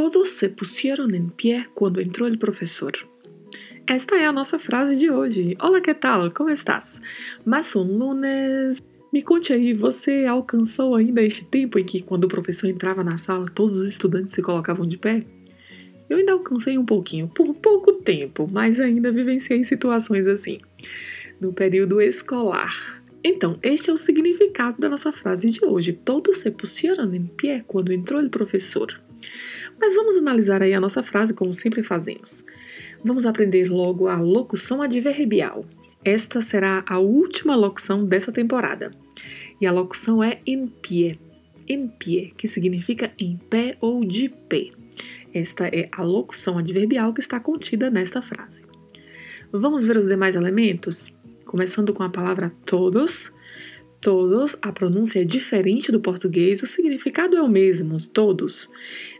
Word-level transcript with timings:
Todos 0.00 0.28
se 0.28 0.48
pusieron 0.48 1.12
em 1.12 1.28
pé 1.28 1.66
quando 1.74 2.00
entrou 2.00 2.30
o 2.30 2.38
professor. 2.38 2.92
Esta 3.84 4.14
é 4.14 4.26
a 4.26 4.32
nossa 4.32 4.56
frase 4.56 4.94
de 4.94 5.10
hoje. 5.10 5.56
Olá, 5.60 5.80
que 5.80 5.92
tal? 5.92 6.30
Como 6.30 6.50
estás? 6.50 7.02
Mas 7.44 7.74
um 7.74 7.82
lunes. 7.82 8.80
Me 9.12 9.22
conte 9.22 9.52
aí, 9.52 9.74
você 9.74 10.24
alcançou 10.24 10.94
ainda 10.94 11.20
este 11.20 11.44
tempo 11.44 11.80
em 11.80 11.84
que, 11.84 12.00
quando 12.00 12.24
o 12.24 12.28
professor 12.28 12.68
entrava 12.68 13.02
na 13.02 13.18
sala, 13.18 13.50
todos 13.52 13.78
os 13.78 13.88
estudantes 13.88 14.36
se 14.36 14.40
colocavam 14.40 14.86
de 14.86 14.96
pé? 14.96 15.24
Eu 16.08 16.18
ainda 16.18 16.30
alcancei 16.30 16.78
um 16.78 16.86
pouquinho, 16.86 17.26
por 17.26 17.52
pouco 17.54 17.94
tempo, 17.94 18.48
mas 18.48 18.78
ainda 18.78 19.10
vivenciei 19.10 19.64
situações 19.64 20.28
assim, 20.28 20.60
no 21.40 21.52
período 21.52 22.00
escolar. 22.00 23.02
Então, 23.24 23.58
este 23.64 23.90
é 23.90 23.92
o 23.92 23.96
significado 23.96 24.80
da 24.80 24.88
nossa 24.88 25.12
frase 25.12 25.50
de 25.50 25.64
hoje. 25.64 25.92
Todos 25.92 26.36
se 26.36 26.52
puseram 26.52 27.12
em 27.12 27.26
pé 27.26 27.64
quando 27.66 27.92
entrou 27.92 28.22
o 28.22 28.30
professor. 28.30 29.07
Mas 29.80 29.94
vamos 29.94 30.16
analisar 30.16 30.62
aí 30.62 30.74
a 30.74 30.80
nossa 30.80 31.02
frase 31.02 31.32
como 31.32 31.52
sempre 31.52 31.82
fazemos. 31.82 32.44
Vamos 33.04 33.24
aprender 33.24 33.70
logo 33.70 34.08
a 34.08 34.18
locução 34.18 34.82
adverbial. 34.82 35.64
Esta 36.04 36.40
será 36.40 36.84
a 36.86 36.98
última 36.98 37.54
locução 37.54 38.04
dessa 38.04 38.32
temporada. 38.32 38.92
E 39.60 39.66
a 39.66 39.72
locução 39.72 40.22
é 40.22 40.40
em 40.46 40.66
pé. 40.66 41.18
Em 41.68 41.86
pé, 41.86 42.32
que 42.36 42.48
significa 42.48 43.12
em 43.18 43.36
pé 43.36 43.76
ou 43.80 44.04
de 44.04 44.28
pé. 44.48 44.70
Esta 45.32 45.66
é 45.68 45.88
a 45.92 46.02
locução 46.02 46.58
adverbial 46.58 47.12
que 47.12 47.20
está 47.20 47.38
contida 47.38 47.90
nesta 47.90 48.22
frase. 48.22 48.62
Vamos 49.52 49.84
ver 49.84 49.96
os 49.96 50.06
demais 50.06 50.34
elementos? 50.34 51.12
Começando 51.44 51.92
com 51.92 52.02
a 52.02 52.10
palavra 52.10 52.52
todos, 52.64 53.32
todos, 54.00 54.56
a 54.62 54.72
pronúncia 54.72 55.20
é 55.20 55.24
diferente 55.24 55.90
do 55.90 56.00
português, 56.00 56.62
o 56.62 56.66
significado 56.66 57.36
é 57.36 57.42
o 57.42 57.48
mesmo, 57.48 58.00
todos. 58.00 58.68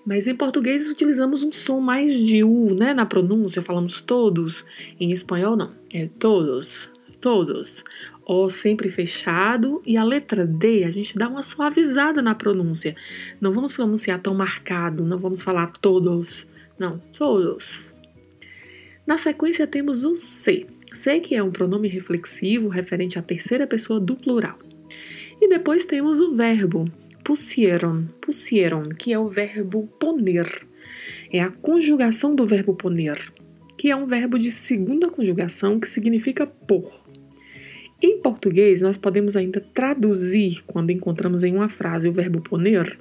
Mas 0.07 0.27
em 0.27 0.35
português 0.35 0.89
utilizamos 0.89 1.43
um 1.43 1.53
som 1.53 1.81
mais 1.81 2.15
de 2.15 2.43
U, 2.45 2.75
né, 2.75 2.95
na 2.95 3.05
pronúncia, 3.05 3.63
falamos 3.63 4.01
todos. 4.01 4.65
Em 4.99 5.13
espanhol 5.13 5.57
não, 5.57 5.73
é 5.93 6.07
todos, 6.07 6.93
todos. 7.21 7.85
O 8.27 8.51
sempre 8.51 8.91
fechado 8.91 9.81
e 9.87 9.97
a 9.97 10.05
letra 10.05 10.47
D 10.47 10.85
a 10.85 10.91
gente 10.91 11.17
dá 11.17 11.29
uma 11.29 11.43
suavizada 11.43 12.21
na 12.21 12.35
pronúncia. 12.35 12.95
Não 13.41 13.53
vamos 13.53 13.73
pronunciar 13.73 14.21
tão 14.21 14.35
marcado, 14.35 15.05
não 15.05 15.19
vamos 15.19 15.43
falar 15.43 15.73
todos, 15.73 16.47
não, 16.79 16.99
todos. 17.17 17.95
Na 19.07 19.17
sequência 19.17 19.67
temos 19.67 20.05
o 20.05 20.15
C. 20.15 20.67
C 20.93 21.21
que 21.21 21.35
é 21.35 21.43
um 21.43 21.51
pronome 21.51 21.89
reflexivo 21.89 22.69
referente 22.69 23.19
à 23.19 23.23
terceira 23.23 23.67
pessoa 23.67 23.99
do 23.99 24.15
plural. 24.15 24.59
E 25.41 25.49
depois 25.49 25.85
temos 25.85 26.21
o 26.21 26.35
verbo 26.35 26.91
pusieron, 27.29 28.07
pusieron, 28.23 28.89
que 28.89 29.13
é 29.13 29.19
o 29.19 29.29
verbo 29.29 29.87
poner. 30.01 30.47
É 31.31 31.43
a 31.43 31.51
conjugação 31.51 32.35
do 32.35 32.47
verbo 32.47 32.75
poner, 32.75 33.19
que 33.77 33.91
é 33.91 33.95
um 33.95 34.07
verbo 34.07 34.39
de 34.39 34.51
segunda 34.51 35.11
conjugação 35.11 35.79
que 35.79 35.91
significa 35.91 36.47
pôr. 36.47 36.91
Em 38.01 38.19
português, 38.23 38.81
nós 38.81 38.97
podemos 38.97 39.37
ainda 39.37 39.61
traduzir, 39.61 40.63
quando 40.67 40.91
encontramos 40.91 41.43
em 41.43 41.55
uma 41.55 41.69
frase 41.69 42.09
o 42.09 42.15
verbo 42.15 42.41
poner, 42.41 42.99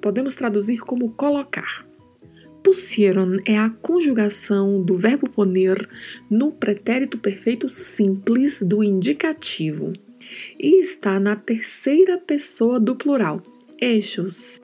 podemos 0.00 0.36
traduzir 0.36 0.78
como 0.78 1.10
colocar. 1.10 1.84
Pusieron 2.62 3.40
é 3.44 3.58
a 3.58 3.68
conjugação 3.68 4.80
do 4.80 4.94
verbo 4.94 5.28
poner 5.28 5.76
no 6.30 6.52
pretérito 6.52 7.18
perfeito 7.18 7.68
simples 7.68 8.62
do 8.62 8.84
indicativo 8.84 9.92
e 10.58 10.80
está 10.80 11.18
na 11.20 11.36
terceira 11.36 12.18
pessoa 12.18 12.78
do 12.80 12.96
plural, 12.96 13.42
eixos. 13.80 14.60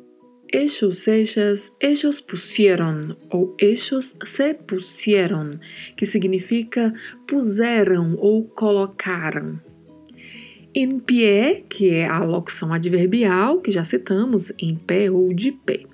Eixos, 0.54 1.06
eixas, 1.08 1.74
eixos 1.80 2.20
pusieron 2.20 3.16
ou 3.30 3.56
eixos 3.58 4.14
se 4.26 4.52
pusieron, 4.52 5.58
que 5.96 6.04
significa 6.04 6.92
puseram 7.26 8.16
ou 8.18 8.44
colocaram. 8.44 9.58
Em 10.74 10.98
pé, 10.98 11.62
que 11.68 11.90
é 11.90 12.06
a 12.06 12.22
locução 12.22 12.70
adverbial, 12.70 13.60
que 13.60 13.70
já 13.70 13.82
citamos, 13.82 14.52
em 14.58 14.74
pé 14.74 15.10
ou 15.10 15.32
de 15.32 15.52
pé. 15.52 15.84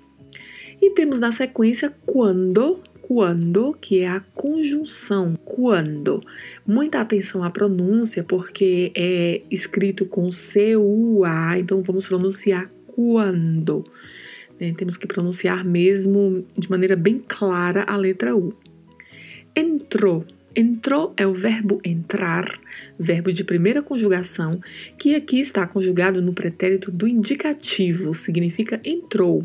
E 0.83 0.91
temos 0.91 1.21
na 1.21 1.31
sequência 1.31 1.95
quando, 2.07 2.81
quando, 3.09 3.73
que 3.81 4.01
é 4.01 4.07
a 4.07 4.21
conjunção 4.35 5.35
quando. 5.43 6.23
Muita 6.67 7.01
atenção 7.01 7.43
à 7.43 7.49
pronúncia, 7.49 8.23
porque 8.23 8.93
é 8.95 9.41
escrito 9.51 10.05
com 10.05 10.31
C-U-A, 10.31 11.59
então 11.59 11.83
vamos 11.83 12.07
pronunciar 12.07 12.71
quando. 12.87 13.87
Né? 14.61 14.75
Temos 14.77 14.99
que 14.99 15.07
pronunciar 15.07 15.65
mesmo 15.65 16.45
de 16.55 16.71
maneira 16.71 16.95
bem 16.95 17.25
clara 17.27 17.83
a 17.89 17.97
letra 17.97 18.37
U. 18.37 18.55
Entrou. 19.57 20.27
Entrou 20.55 21.15
é 21.17 21.27
o 21.27 21.33
verbo 21.33 21.81
entrar, 21.83 22.61
verbo 22.99 23.33
de 23.33 23.43
primeira 23.43 23.81
conjugação, 23.81 24.61
que 24.99 25.15
aqui 25.15 25.41
está 25.41 25.67
conjugado 25.67 26.21
no 26.21 26.35
pretérito 26.35 26.91
do 26.91 27.09
indicativo, 27.09 28.13
significa 28.13 28.79
entrou 28.85 29.43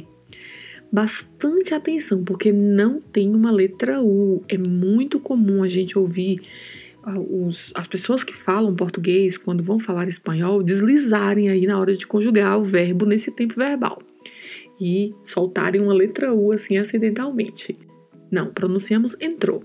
bastante 0.94 1.74
atenção, 1.74 2.24
porque 2.24 2.52
não 2.52 3.02
tem 3.02 3.34
uma 3.34 3.52
letra 3.52 4.00
U. 4.00 4.44
É 4.48 4.60
muito 4.60 5.20
comum 5.20 5.64
a 5.64 5.68
gente 5.68 5.98
ouvir 5.98 6.40
ah, 7.02 7.20
os, 7.20 7.72
as 7.74 7.88
pessoas 7.88 8.24
que 8.24 8.32
falam 8.32 8.76
português, 8.76 9.36
quando 9.36 9.64
vão 9.64 9.80
falar 9.80 10.08
espanhol, 10.08 10.62
deslizarem 10.62 11.50
aí 11.50 11.66
na 11.66 11.80
hora 11.80 11.96
de 11.96 12.06
conjugar 12.06 12.60
o 12.60 12.64
verbo 12.64 13.08
nesse 13.08 13.32
tempo 13.32 13.56
verbal 13.56 14.04
e 14.80 15.12
soltarem 15.26 15.82
uma 15.82 15.96
letra 15.96 16.32
U 16.32 16.52
assim 16.52 16.78
acidentalmente. 16.78 17.76
Não, 18.30 18.54
pronunciamos 18.54 19.16
entrou. 19.20 19.64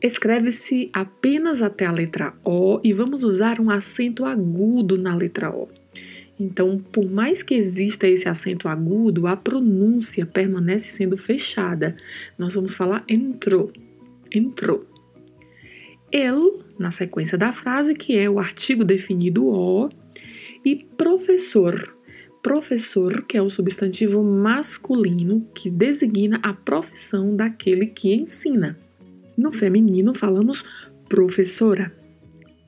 Escreve-se 0.00 0.90
apenas 0.92 1.62
até 1.62 1.86
a 1.86 1.92
letra 1.92 2.34
O 2.44 2.80
e 2.82 2.92
vamos 2.92 3.22
usar 3.22 3.60
um 3.60 3.70
acento 3.70 4.24
agudo 4.24 4.98
na 4.98 5.14
letra 5.14 5.54
O. 5.54 5.68
Então, 6.38 6.78
por 6.78 7.08
mais 7.10 7.42
que 7.42 7.54
exista 7.54 8.06
esse 8.06 8.28
acento 8.28 8.68
agudo, 8.68 9.26
a 9.26 9.36
pronúncia 9.36 10.26
permanece 10.26 10.90
sendo 10.90 11.16
fechada. 11.16 11.96
Nós 12.38 12.54
vamos 12.54 12.74
falar 12.74 13.04
entrou, 13.08 13.72
entrou. 14.30 14.84
El, 16.10 16.62
na 16.78 16.90
sequência 16.90 17.38
da 17.38 17.52
frase, 17.52 17.94
que 17.94 18.16
é 18.16 18.28
o 18.28 18.38
artigo 18.38 18.84
definido 18.84 19.46
o, 19.46 19.88
e 20.64 20.84
professor. 20.96 21.96
Professor, 22.42 23.22
que 23.24 23.36
é 23.36 23.42
o 23.42 23.48
substantivo 23.48 24.22
masculino 24.22 25.46
que 25.54 25.70
designa 25.70 26.40
a 26.42 26.52
profissão 26.52 27.36
daquele 27.36 27.86
que 27.86 28.12
ensina. 28.12 28.76
No 29.36 29.52
feminino, 29.52 30.12
falamos 30.12 30.64
professora. 31.08 31.92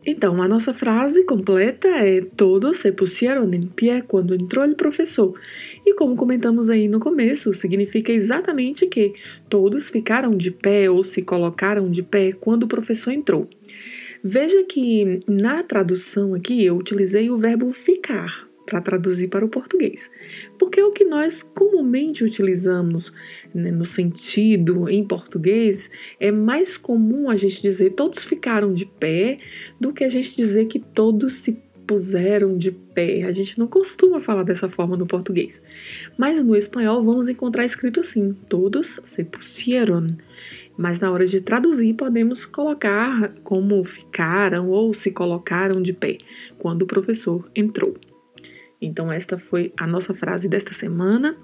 Então, 0.06 0.42
a 0.42 0.48
nossa 0.48 0.72
frase 0.72 1.24
completa 1.24 1.88
é: 1.88 2.20
Todos 2.20 2.78
se 2.78 2.92
pusieron 2.92 3.52
em 3.52 3.66
pé 3.66 4.02
quando 4.02 4.34
entrou 4.34 4.66
o 4.66 4.74
professor. 4.74 5.38
E 5.84 5.94
como 5.94 6.16
comentamos 6.16 6.68
aí 6.68 6.88
no 6.88 7.00
começo, 7.00 7.52
significa 7.52 8.12
exatamente 8.12 8.86
que 8.86 9.14
todos 9.48 9.90
ficaram 9.90 10.36
de 10.36 10.50
pé 10.50 10.90
ou 10.90 11.02
se 11.02 11.22
colocaram 11.22 11.90
de 11.90 12.02
pé 12.02 12.32
quando 12.32 12.64
o 12.64 12.68
professor 12.68 13.12
entrou. 13.12 13.48
Veja 14.22 14.62
que 14.64 15.20
na 15.28 15.62
tradução 15.62 16.34
aqui 16.34 16.64
eu 16.64 16.76
utilizei 16.76 17.30
o 17.30 17.38
verbo 17.38 17.72
ficar 17.72 18.48
para 18.64 18.80
traduzir 18.80 19.28
para 19.28 19.44
o 19.44 19.48
português. 19.48 20.10
Porque 20.58 20.82
o 20.82 20.92
que 20.92 21.04
nós 21.04 21.42
comumente 21.42 22.24
utilizamos 22.24 23.12
né, 23.54 23.70
no 23.70 23.84
sentido 23.84 24.88
em 24.88 25.04
português 25.04 25.90
é 26.18 26.30
mais 26.30 26.76
comum 26.76 27.28
a 27.30 27.36
gente 27.36 27.60
dizer 27.60 27.90
todos 27.90 28.24
ficaram 28.24 28.72
de 28.72 28.86
pé 28.86 29.38
do 29.80 29.92
que 29.92 30.04
a 30.04 30.08
gente 30.08 30.36
dizer 30.36 30.66
que 30.66 30.78
todos 30.78 31.34
se 31.34 31.56
puseram 31.86 32.56
de 32.56 32.70
pé. 32.70 33.22
A 33.22 33.32
gente 33.32 33.58
não 33.58 33.66
costuma 33.66 34.20
falar 34.20 34.42
dessa 34.42 34.68
forma 34.68 34.96
no 34.96 35.06
português. 35.06 35.60
Mas 36.16 36.42
no 36.42 36.56
espanhol 36.56 37.02
vamos 37.02 37.28
encontrar 37.28 37.64
escrito 37.64 38.00
assim: 38.00 38.34
todos 38.48 39.00
se 39.04 39.24
pusieron. 39.24 40.16
Mas 40.76 40.98
na 40.98 41.10
hora 41.10 41.26
de 41.26 41.40
traduzir, 41.40 41.94
podemos 41.94 42.44
colocar 42.44 43.32
como 43.44 43.84
ficaram 43.84 44.70
ou 44.70 44.92
se 44.92 45.12
colocaram 45.12 45.80
de 45.80 45.92
pé 45.92 46.18
quando 46.58 46.82
o 46.82 46.86
professor 46.86 47.48
entrou. 47.54 47.94
Então, 48.80 49.10
esta 49.10 49.38
foi 49.38 49.72
a 49.78 49.86
nossa 49.86 50.12
frase 50.12 50.48
desta 50.48 50.72
semana, 50.72 51.36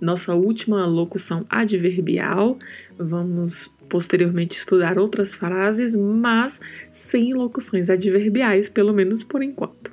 nossa 0.00 0.34
última 0.34 0.84
locução 0.86 1.46
adverbial. 1.48 2.58
Vamos 2.98 3.70
posteriormente 3.88 4.58
estudar 4.58 4.98
outras 4.98 5.34
frases, 5.34 5.94
mas 5.94 6.60
sem 6.92 7.34
locuções 7.34 7.88
adverbiais, 7.88 8.68
pelo 8.68 8.92
menos 8.92 9.22
por 9.22 9.42
enquanto. 9.42 9.92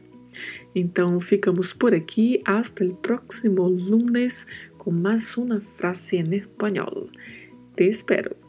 Então, 0.74 1.20
ficamos 1.20 1.74
por 1.74 1.94
aqui. 1.94 2.42
Hasta 2.46 2.84
el 2.84 2.94
próximo 2.94 3.64
lunes 3.68 4.48
com 4.78 4.92
mais 4.92 5.36
uma 5.38 5.60
frase 5.60 6.18
em 6.18 6.36
espanhol. 6.36 7.10
Te 7.76 7.86
espero. 7.86 8.49